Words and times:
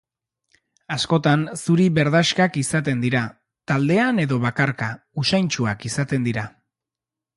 Askotan, 0.95 1.43
zuri-berdaxkak 1.57 2.57
izaten 2.61 3.03
dira, 3.05 3.21
taldean 3.73 4.23
edo 4.27 4.41
bakarka; 4.47 4.89
usaintsuak 5.25 5.87
izaten 5.91 6.27
dira. 6.31 6.49